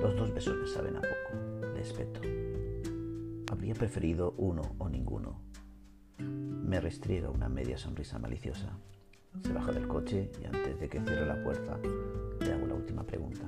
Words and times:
Los 0.00 0.16
dos 0.16 0.32
besones 0.32 0.72
saben 0.72 0.96
a 0.96 1.00
poco, 1.00 1.76
le. 1.76 2.20
Habría 3.50 3.74
preferido 3.74 4.34
uno 4.38 4.62
o 4.78 4.88
ninguno. 4.88 5.42
Me 6.18 6.80
restriega 6.80 7.28
una 7.28 7.50
media 7.50 7.76
sonrisa 7.76 8.18
maliciosa. 8.18 8.70
Se 9.42 9.52
baja 9.52 9.72
del 9.72 9.86
coche 9.86 10.32
y 10.40 10.46
antes 10.46 10.80
de 10.80 10.88
que 10.88 11.00
cierre 11.00 11.26
la 11.26 11.42
puerta, 11.42 11.78
le 12.40 12.52
hago 12.52 12.66
la 12.66 12.74
última 12.74 13.04
pregunta. 13.04 13.46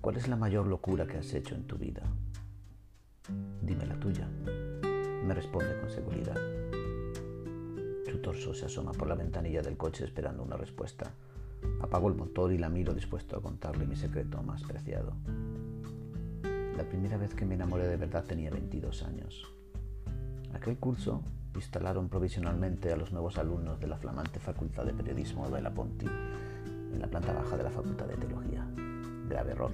¿Cuál 0.00 0.16
es 0.16 0.28
la 0.28 0.36
mayor 0.36 0.68
locura 0.68 1.06
que 1.06 1.18
has 1.18 1.34
hecho 1.34 1.56
en 1.56 1.66
tu 1.66 1.76
vida? 1.76 2.02
Dime 3.62 3.86
la 3.86 3.98
tuya. 3.98 4.28
Me 5.24 5.34
responde 5.34 5.78
con 5.80 5.90
seguridad. 5.90 6.38
Su 8.08 8.18
torso 8.18 8.54
se 8.54 8.66
asoma 8.66 8.92
por 8.92 9.08
la 9.08 9.16
ventanilla 9.16 9.60
del 9.60 9.76
coche 9.76 10.04
esperando 10.04 10.44
una 10.44 10.56
respuesta. 10.56 11.12
Apago 11.80 12.08
el 12.08 12.14
motor 12.14 12.52
y 12.52 12.58
la 12.58 12.68
miro 12.68 12.94
dispuesto 12.94 13.36
a 13.36 13.42
contarle 13.42 13.86
mi 13.86 13.96
secreto 13.96 14.42
más 14.42 14.62
preciado. 14.62 15.14
La 16.76 16.88
primera 16.88 17.16
vez 17.16 17.34
que 17.34 17.44
me 17.44 17.54
enamoré 17.54 17.86
de 17.86 17.96
verdad 17.96 18.24
tenía 18.24 18.50
22 18.50 19.02
años. 19.02 19.46
Aquel 20.54 20.78
curso 20.78 21.22
instalaron 21.54 22.08
provisionalmente 22.08 22.92
a 22.92 22.96
los 22.96 23.12
nuevos 23.12 23.38
alumnos 23.38 23.80
de 23.80 23.86
la 23.86 23.98
flamante 23.98 24.38
Facultad 24.38 24.84
de 24.84 24.94
Periodismo 24.94 25.48
de 25.50 25.62
la 25.62 25.74
Ponti 25.74 26.06
en 26.06 27.00
la 27.00 27.08
planta 27.08 27.32
baja 27.32 27.56
de 27.56 27.64
la 27.64 27.70
Facultad 27.70 28.06
de 28.06 28.16
Teología. 28.16 28.66
Grave 29.28 29.52
error. 29.52 29.72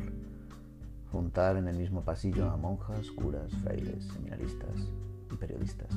Juntar 1.12 1.56
en 1.56 1.68
el 1.68 1.76
mismo 1.76 2.02
pasillo 2.02 2.50
a 2.50 2.56
monjas, 2.56 3.10
curas, 3.10 3.52
frailes, 3.62 4.04
seminaristas 4.04 4.88
y 5.32 5.36
periodistas. 5.36 5.94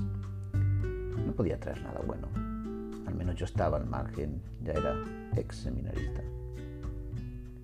No 1.26 1.34
podía 1.34 1.60
traer 1.60 1.82
nada 1.82 2.02
bueno. 2.06 2.49
Yo 3.34 3.46
estaba 3.46 3.78
al 3.78 3.86
margen, 3.86 4.42
ya 4.64 4.74
era 4.74 4.96
ex 5.36 5.58
seminarista. 5.58 6.22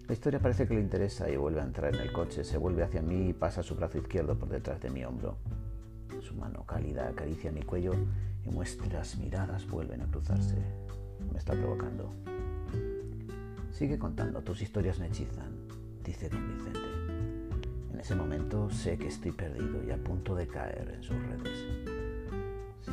La 0.08 0.14
historia 0.14 0.40
parece 0.40 0.68
que 0.68 0.76
le 0.76 0.82
interesa 0.82 1.30
y 1.30 1.36
vuelve 1.36 1.62
a 1.62 1.64
entrar 1.64 1.96
en 1.96 2.02
el 2.02 2.14
coche, 2.14 2.44
se 2.44 2.58
vuelve 2.58 2.84
hacia 2.84 3.02
mí 3.02 3.30
y 3.30 3.34
pasa 3.34 3.64
su 3.64 3.76
brazo 3.76 3.98
izquierdo 3.98 4.38
por 4.38 4.50
detrás 4.50 4.80
de 4.80 4.92
mi 4.92 5.04
hombro. 5.04 5.38
Su 6.22 6.36
mano 6.36 6.64
cálida 6.66 7.08
acaricia 7.08 7.52
mi 7.52 7.64
cuello 7.64 7.94
y 8.46 8.50
nuestras 8.50 9.18
miradas 9.18 9.68
vuelven 9.68 10.02
a 10.02 10.06
cruzarse. 10.06 10.58
Me 11.32 11.40
está 11.40 11.54
provocando. 11.54 12.14
Sigue 13.72 13.98
contando, 13.98 14.42
tus 14.42 14.62
historias 14.62 15.00
me 15.00 15.08
hechizan, 15.08 15.52
dice 16.04 16.30
don 16.30 16.48
Vicente. 16.48 16.80
En 17.92 18.00
ese 18.00 18.16
momento 18.16 18.70
sé 18.70 18.98
que 18.98 19.08
estoy 19.08 19.32
perdido 19.32 19.84
y 19.84 19.92
a 19.92 19.98
punto 19.98 20.36
de 20.36 20.48
caer 20.48 20.94
en 20.96 21.04
sus 21.04 21.18
redes. 21.18 22.05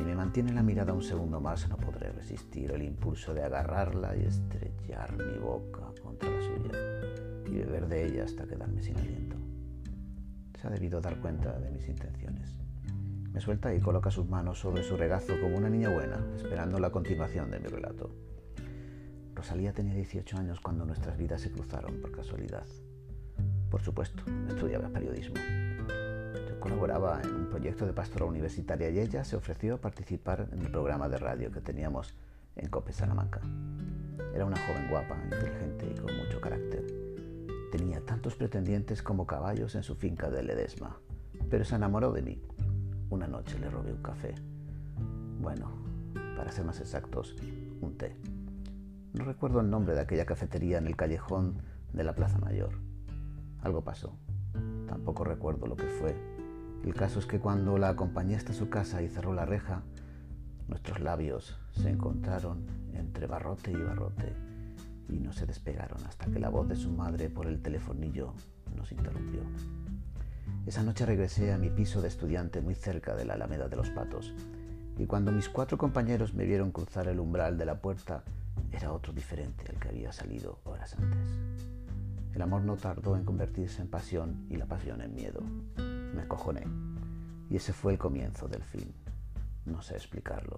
Si 0.03 0.09
me 0.09 0.17
mantiene 0.17 0.53
la 0.53 0.65
mirada 0.65 0.93
un 0.93 1.03
segundo 1.05 1.41
más, 1.41 1.69
no 1.69 1.77
podré 1.77 2.11
resistir 2.11 2.73
el 2.73 2.83
impulso 2.83 3.33
de 3.33 3.45
agarrarla 3.45 4.17
y 4.17 4.25
estrechar 4.25 5.17
mi 5.17 5.39
boca 5.39 5.93
contra 6.03 6.29
la 6.29 6.43
suya 6.43 7.47
y 7.47 7.59
beber 7.59 7.87
de 7.87 8.07
ella 8.07 8.25
hasta 8.25 8.45
quedarme 8.45 8.83
sin 8.83 8.97
aliento. 8.99 9.37
Se 10.61 10.67
ha 10.67 10.71
debido 10.71 11.01
dar 11.01 11.21
cuenta 11.21 11.57
de 11.57 11.71
mis 11.71 11.89
intenciones. 11.89 12.59
Me 13.33 13.41
suelta 13.41 13.73
y 13.73 13.79
coloca 13.79 14.11
sus 14.11 14.29
manos 14.29 14.59
sobre 14.59 14.83
su 14.83 14.97
regazo 14.97 15.41
como 15.41 15.57
una 15.57 15.71
niña 15.71 15.91
buena, 15.91 16.19
esperando 16.35 16.81
la 16.81 16.91
continuación 16.91 17.53
de 17.53 17.61
mi 17.61 17.69
relato. 17.69 18.11
Rosalía 19.37 19.73
tenía 19.73 19.95
18 19.95 20.37
años 20.37 20.59
cuando 20.61 20.85
nuestras 20.85 21.17
vidas 21.17 21.43
se 21.43 21.53
cruzaron 21.53 22.01
por 22.01 22.11
casualidad. 22.11 22.67
Por 23.71 23.81
supuesto, 23.83 24.25
estudiaba 24.49 24.89
periodismo 24.89 25.37
colaboraba 26.63 27.21
en 27.25 27.35
un 27.35 27.51
proyecto 27.51 27.87
de 27.87 27.93
pastora 27.93 28.25
universitaria 28.25 28.89
y 28.89 29.01
ella 29.01 29.25
se 29.25 29.35
ofreció 29.35 29.75
a 29.75 29.81
participar 29.81 30.49
en 30.53 30.61
el 30.61 30.71
programa 30.71 31.09
de 31.09 31.19
radio 31.19 31.51
que 31.51 31.61
teníamos 31.61 32.15
en 32.55 32.69
Cope 32.69 32.93
Salamanca. 32.93 33.41
Era 34.33 34.47
una 34.47 34.57
joven 34.59 34.89
guapa, 34.89 35.19
inteligente 35.25 35.91
y 35.91 35.99
con 35.99 36.17
mucho 36.17 36.41
carácter. 36.41 36.87
Tenía 37.73 38.01
tantos 38.07 38.37
pretendientes 38.37 39.03
como 39.03 39.27
caballos 39.27 39.75
en 39.75 39.83
su 39.83 39.97
finca 39.97 40.31
de 40.31 40.45
Ledesma, 40.45 41.01
pero 41.51 41.65
se 41.65 41.75
enamoró 41.75 42.13
de 42.13 42.23
mí. 42.23 42.41
Una 43.11 43.27
noche 43.27 43.59
le 43.59 43.69
robé 43.69 43.93
un 43.93 44.03
café. 44.03 44.37
Bueno, 45.41 45.69
para 46.37 46.53
ser 46.53 46.65
más 46.65 46.79
exactos, 46.79 47.35
un 47.81 47.99
té. 47.99 48.17
No 49.15 49.25
recuerdo 49.25 49.59
el 49.61 49.69
nombre 49.69 49.97
de 49.97 50.01
aquella 50.01 50.27
cafetería 50.27 50.79
en 50.79 50.87
el 50.87 50.95
callejón 50.95 51.61
de 51.93 52.05
la 52.05 52.15
Plaza 52.15 52.39
Mayor. 52.39 52.79
Algo 53.63 53.83
pasó. 53.83 54.17
Tampoco 54.87 55.25
recuerdo 55.25 55.67
lo 55.67 55.75
que 55.75 55.87
fue 55.87 56.32
el 56.85 56.95
caso 56.95 57.21
es 57.21 57.27
que 57.27 57.39
cuando 57.39 57.79
la 57.79 57.91
acompañé 57.91 58.35
hasta 58.35 58.53
su 58.53 58.69
casa 58.69 59.03
y 59.03 59.09
cerró 59.09 59.33
la 59.33 59.45
reja, 59.45 59.83
nuestros 60.67 61.01
labios 61.01 61.57
se 61.73 61.91
encontraron 61.91 62.67
entre 62.95 63.27
barrote 63.27 63.71
y 63.71 63.77
barrote 63.77 64.35
y 65.09 65.21
no 65.21 65.33
se 65.33 65.47
despegaron 65.47 66.05
hasta 66.07 66.27
que 66.27 66.41
la 66.41 66.49
voz 66.49 66.69
de 66.69 66.77
su 66.77 66.91
madre 66.91 67.29
por 67.29 67.47
el 67.47 67.63
telefonillo 67.63 68.35
nos 68.77 68.91
interrumpió. 68.91 69.43
Esa 70.67 70.83
noche 70.83 71.07
regresé 71.07 71.53
a 71.53 71.59
mi 71.59 71.71
piso 71.71 72.03
de 72.03 72.09
estudiante 72.09 72.61
muy 72.61 72.75
cerca 72.75 73.15
de 73.15 73.27
la 73.27 73.35
Alameda 73.35 73.69
de 73.69 73.77
los 73.77 73.91
Patos 73.91 74.35
y 74.99 75.07
cuando 75.07 75.31
mis 75.31 75.49
cuatro 75.49 75.79
compañeros 75.79 76.35
me 76.35 76.45
vieron 76.45 76.73
cruzar 76.73 77.07
el 77.07 77.21
umbral 77.21 77.59
de 77.59 77.67
la 77.67 77.81
puerta 77.81 78.25
era 78.73 78.93
otro 78.93 79.13
diferente 79.13 79.65
al 79.69 79.79
que 79.79 79.89
había 79.89 80.13
salido 80.13 80.59
horas 80.65 80.97
antes. 80.99 81.39
El 82.35 82.43
amor 82.43 82.63
no 82.63 82.77
tardó 82.77 83.17
en 83.17 83.25
convertirse 83.25 83.83
en 83.83 83.89
pasión 83.89 84.47
y 84.49 84.57
la 84.57 84.67
pasión 84.67 85.01
en 85.03 85.15
miedo 85.15 85.43
me 86.15 86.23
acojoné. 86.23 86.65
Y 87.51 87.57
ese 87.57 87.73
fue 87.73 87.93
el 87.93 87.99
comienzo 87.99 88.49
del 88.49 88.63
fin. 88.63 88.93
No 89.67 89.83
sé 89.83 89.95
explicarlo. 89.95 90.57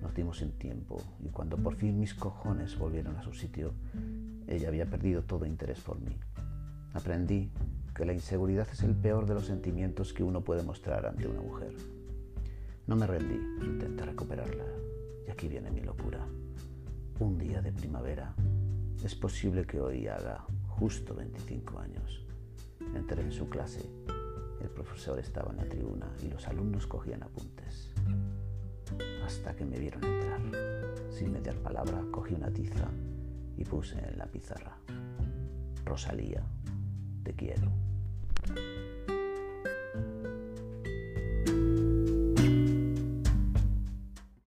Nos 0.00 0.14
dimos 0.14 0.38
sin 0.38 0.52
tiempo 0.52 1.02
y 1.24 1.28
cuando 1.28 1.56
por 1.56 1.74
fin 1.74 1.98
mis 1.98 2.14
cojones 2.14 2.78
volvieron 2.78 3.16
a 3.16 3.22
su 3.22 3.32
sitio, 3.32 3.72
ella 4.46 4.68
había 4.68 4.86
perdido 4.86 5.22
todo 5.22 5.46
interés 5.46 5.80
por 5.80 6.00
mí. 6.00 6.16
Aprendí 6.92 7.50
que 7.94 8.04
la 8.04 8.12
inseguridad 8.12 8.68
es 8.70 8.82
el 8.82 8.94
peor 8.94 9.26
de 9.26 9.34
los 9.34 9.46
sentimientos 9.46 10.12
que 10.12 10.22
uno 10.22 10.42
puede 10.42 10.62
mostrar 10.62 11.06
ante 11.06 11.26
una 11.26 11.40
mujer. 11.40 11.72
No 12.86 12.96
me 12.96 13.06
rendí, 13.06 13.38
intenté 13.64 14.04
recuperarla. 14.04 14.64
Y 15.26 15.30
aquí 15.30 15.48
viene 15.48 15.70
mi 15.70 15.80
locura. 15.80 16.26
Un 17.20 17.38
día 17.38 17.62
de 17.62 17.72
primavera. 17.72 18.34
Es 19.04 19.14
posible 19.14 19.64
que 19.64 19.80
hoy 19.80 20.06
haga 20.06 20.44
justo 20.68 21.14
25 21.14 21.78
años. 21.78 22.26
Entré 22.94 23.22
en 23.22 23.32
su 23.32 23.48
clase 23.48 23.80
el 24.62 24.70
profesor 24.70 25.18
estaba 25.18 25.50
en 25.50 25.58
la 25.58 25.68
tribuna 25.68 26.08
y 26.22 26.28
los 26.28 26.46
alumnos 26.46 26.86
cogían 26.86 27.22
apuntes. 27.22 27.92
Hasta 29.24 29.54
que 29.54 29.64
me 29.64 29.78
vieron 29.78 30.04
entrar. 30.04 30.40
Sin 31.10 31.32
mediar 31.32 31.56
palabra, 31.56 32.02
cogí 32.12 32.34
una 32.34 32.50
tiza 32.50 32.88
y 33.56 33.64
puse 33.64 33.98
en 33.98 34.18
la 34.18 34.26
pizarra. 34.26 34.76
Rosalía, 35.84 36.42
te 37.24 37.34
quiero. 37.34 37.91